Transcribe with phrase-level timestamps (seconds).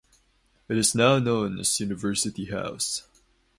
[0.67, 3.03] It is now known as University House.